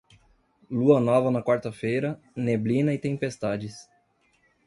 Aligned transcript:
Lua 0.71 0.99
nova 0.99 1.29
na 1.31 1.43
quarta-feira, 1.43 2.19
neblina 2.35 2.91
e 2.91 2.97
tempestades. 2.97 3.87